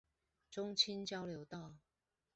[0.49, 1.75] 中清交流道